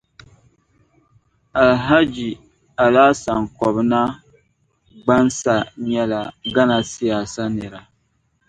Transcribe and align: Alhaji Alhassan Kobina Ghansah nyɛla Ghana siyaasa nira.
Alhaji 1.63 2.29
Alhassan 2.83 3.41
Kobina 3.59 4.01
Ghansah 5.05 5.65
nyɛla 5.89 6.21
Ghana 6.53 6.77
siyaasa 6.91 7.43
nira. 7.57 7.81